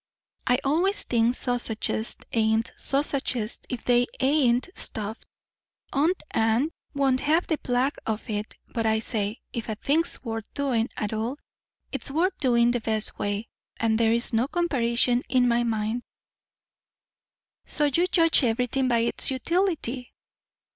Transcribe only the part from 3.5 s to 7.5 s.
if they ain't stuffed. Aunt Anne won't have